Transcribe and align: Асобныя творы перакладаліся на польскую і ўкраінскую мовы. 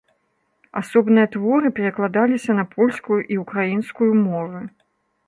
Асобныя 0.79 1.27
творы 1.35 1.69
перакладаліся 1.79 2.51
на 2.61 2.65
польскую 2.73 3.19
і 3.37 3.39
ўкраінскую 3.43 4.11
мовы. 4.25 4.65